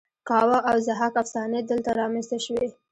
کاوه 0.29 0.59
او 0.69 0.75
ضحاک 0.87 1.13
افسانې 1.23 1.59
دلته 1.69 1.89
رامینځته 1.99 2.37
شوې 2.45 2.67